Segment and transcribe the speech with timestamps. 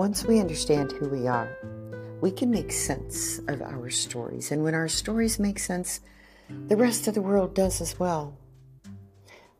[0.00, 1.54] Once we understand who we are,
[2.22, 4.50] we can make sense of our stories.
[4.50, 6.00] And when our stories make sense,
[6.68, 8.34] the rest of the world does as well.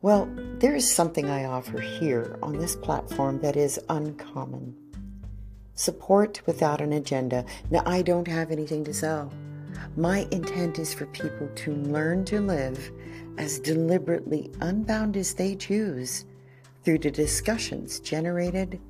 [0.00, 4.74] Well, there is something I offer here on this platform that is uncommon
[5.74, 7.44] support without an agenda.
[7.70, 9.30] Now, I don't have anything to sell.
[9.94, 12.90] My intent is for people to learn to live
[13.36, 16.24] as deliberately unbound as they choose
[16.82, 18.80] through the discussions generated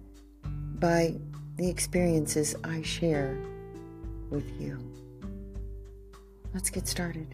[0.78, 1.16] by
[1.60, 3.36] the experiences I share
[4.30, 4.78] with you.
[6.54, 7.26] Let's get started.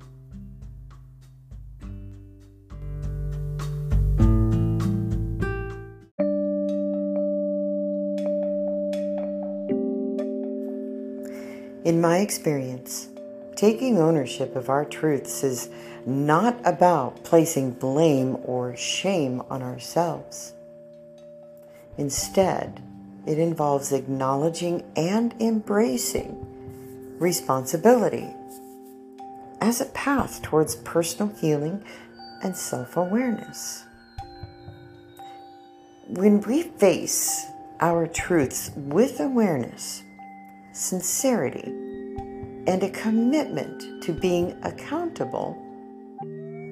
[11.85, 13.09] In my experience,
[13.55, 15.69] taking ownership of our truths is
[16.05, 20.53] not about placing blame or shame on ourselves.
[21.97, 22.83] Instead,
[23.27, 26.47] it involves acknowledging and embracing
[27.19, 28.29] responsibility
[29.61, 31.85] as a path towards personal healing
[32.43, 33.85] and self awareness.
[36.09, 37.47] When we face
[37.81, 40.03] our truths with awareness,
[40.73, 41.65] sincerity,
[42.67, 45.61] and a commitment to being accountable,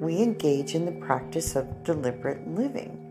[0.01, 3.04] we engage in the practice of deliberate living.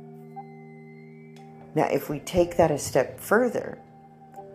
[1.75, 3.79] Now, if we take that a step further,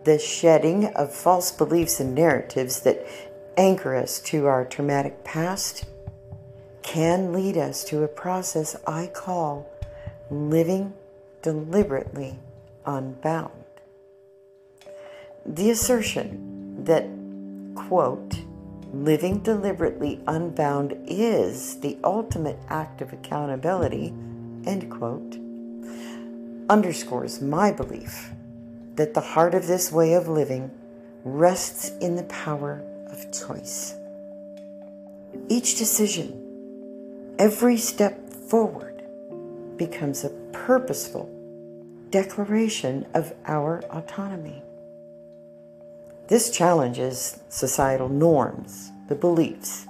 [0.04, 3.06] the shedding of false beliefs and narratives that
[3.56, 5.84] anchor us to our traumatic past
[6.82, 9.68] can lead us to a process I call
[10.30, 10.94] living
[11.42, 12.38] deliberately
[12.86, 13.52] unbound.
[15.44, 17.06] The assertion that,
[17.74, 18.34] quote,
[18.92, 24.08] living deliberately unbound is the ultimate act of accountability,
[24.66, 25.39] end quote,
[26.70, 28.30] underscores my belief
[28.94, 30.70] that the heart of this way of living
[31.24, 32.80] rests in the power
[33.10, 33.94] of choice.
[35.48, 39.02] Each decision, every step forward,
[39.76, 41.28] becomes a purposeful
[42.10, 44.62] declaration of our autonomy.
[46.28, 49.86] This challenges societal norms, the beliefs,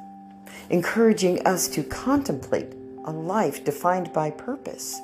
[0.70, 2.72] encouraging us to contemplate
[3.04, 4.98] a life defined by purpose,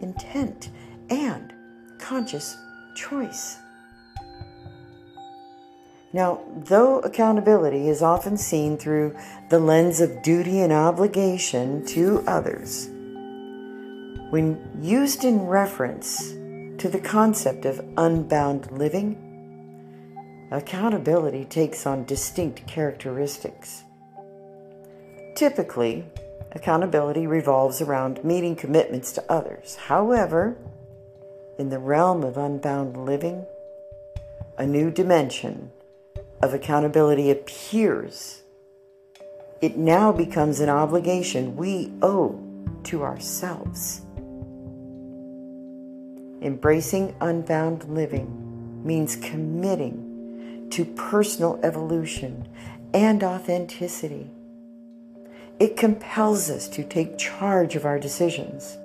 [0.00, 0.70] intent,
[1.10, 1.52] and
[1.98, 2.56] conscious
[2.94, 3.58] choice.
[6.12, 9.16] Now, though accountability is often seen through
[9.50, 12.88] the lens of duty and obligation to others,
[14.30, 16.30] when used in reference
[16.78, 19.20] to the concept of unbound living,
[20.52, 23.82] accountability takes on distinct characteristics.
[25.34, 26.04] Typically,
[26.52, 29.74] accountability revolves around meeting commitments to others.
[29.74, 30.56] However,
[31.58, 33.46] in the realm of unbound living,
[34.58, 35.70] a new dimension
[36.42, 38.42] of accountability appears.
[39.60, 42.40] It now becomes an obligation we owe
[42.84, 44.02] to ourselves.
[46.42, 52.46] Embracing unbound living means committing to personal evolution
[52.92, 54.30] and authenticity.
[55.58, 58.76] It compels us to take charge of our decisions,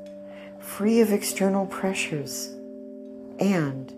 [0.59, 2.55] free of external pressures,
[3.39, 3.93] and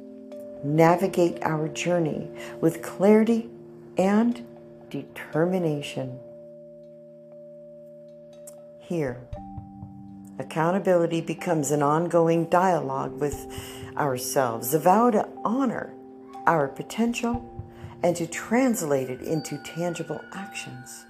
[0.64, 2.30] navigate our journey
[2.60, 3.50] with clarity
[3.98, 4.46] and
[4.90, 6.20] determination.
[8.80, 9.18] Here,
[10.38, 13.48] accountability becomes an ongoing dialogue with
[13.98, 15.94] ourselves, a vow to honor
[16.46, 17.48] our potential
[18.04, 21.06] and to translate it into tangible actions.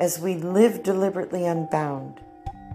[0.00, 2.20] As we live deliberately unbound,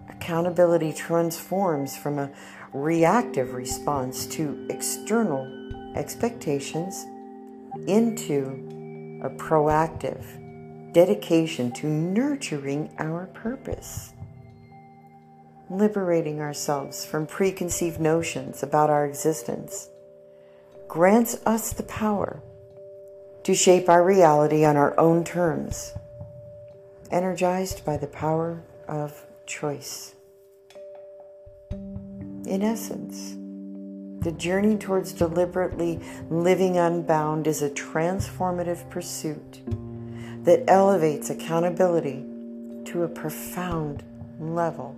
[0.09, 2.31] accountability transforms from a
[2.73, 5.47] reactive response to external
[5.95, 7.05] expectations
[7.87, 14.13] into a proactive dedication to nurturing our purpose,
[15.69, 19.89] liberating ourselves from preconceived notions about our existence
[20.87, 22.41] grants us the power
[23.43, 25.93] to shape our reality on our own terms,
[27.11, 30.15] energized by the power of choice.
[32.49, 33.35] In essence,
[34.25, 35.99] the journey towards deliberately
[36.29, 39.61] living unbound is a transformative pursuit
[40.43, 42.25] that elevates accountability
[42.85, 44.03] to a profound
[44.39, 44.95] level.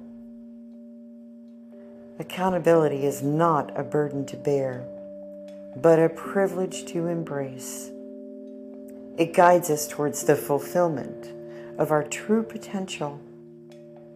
[2.20, 4.88] Accountability is not a burden to bear
[5.76, 7.92] but a privilege to embrace.
[9.18, 11.32] It guides us towards the fulfillment
[11.78, 13.20] of our true potential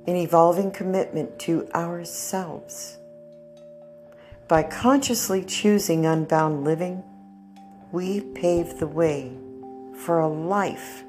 [0.05, 2.97] in evolving commitment to ourselves.
[4.47, 7.03] By consciously choosing unbound living,
[7.91, 9.35] we pave the way
[9.97, 11.03] for a life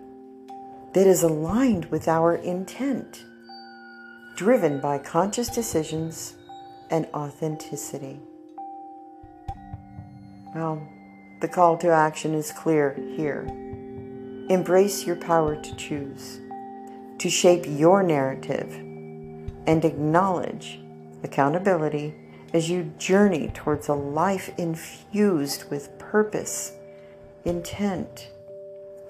[0.94, 3.26] that is aligned with our intent,
[4.36, 6.34] driven by conscious decisions
[6.88, 8.20] and authenticity.
[10.54, 10.80] Well,
[11.42, 13.42] the call to action is clear here.
[14.48, 16.40] Embrace your power to choose,
[17.18, 18.72] to shape your narrative,
[19.66, 20.80] and acknowledge
[21.22, 22.14] accountability
[22.52, 26.72] as you journey towards a life infused with purpose,
[27.44, 28.30] intent,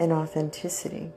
[0.00, 1.12] and authenticity.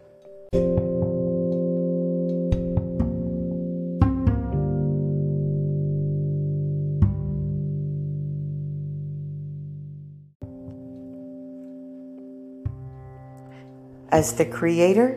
[14.11, 15.13] As the creator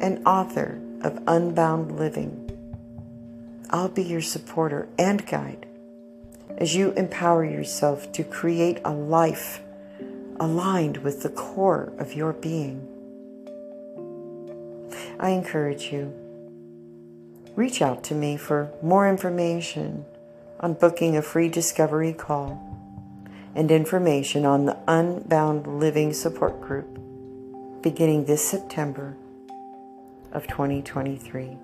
[0.00, 2.46] and author of Unbound Living,
[3.70, 5.66] I'll be your supporter and guide
[6.60, 9.62] as you empower yourself to create a life
[10.38, 12.86] aligned with the core of your being.
[15.18, 16.12] I encourage you,
[17.56, 20.04] reach out to me for more information
[20.60, 22.66] on booking a free discovery call
[23.54, 26.98] and information on the Unbound Living Support Group
[27.82, 29.16] beginning this September
[30.32, 31.56] of 2023.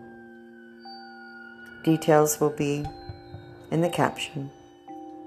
[1.84, 2.84] Details will be
[3.70, 4.50] in the caption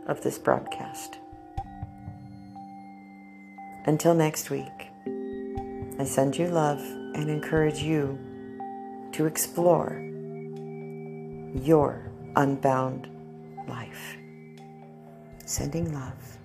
[0.10, 1.20] of this broadcast.
[3.86, 4.90] Until next week,
[6.00, 8.18] I send you love and encourage you
[9.12, 10.00] to explore
[11.54, 13.08] your unbound
[13.68, 14.18] life.
[15.46, 16.39] Sending love.